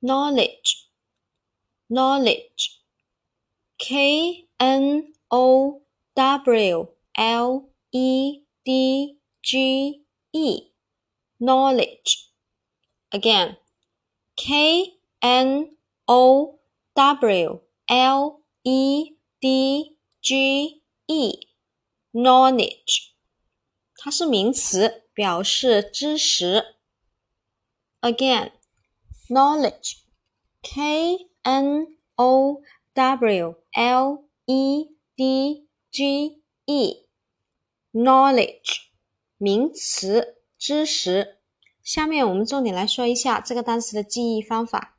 [0.00, 0.88] knowledge
[1.88, 2.80] knowledge
[3.78, 5.82] k n o
[6.14, 10.72] w l e d g e
[11.38, 12.30] knowledge
[13.10, 13.56] again
[14.34, 15.76] k n
[16.06, 16.58] o
[16.94, 21.48] w l e d g e
[22.12, 23.12] knowledge
[23.96, 26.76] 它是名词，表示知识。
[28.00, 28.52] Again,
[29.31, 30.03] Knowledge,
[30.61, 32.61] K N O
[32.93, 37.07] W L E D G E,
[37.93, 38.89] knowledge,
[39.37, 41.37] 名词，知识。
[41.81, 44.97] 下面我们重点来说一下这个单词的记忆方法。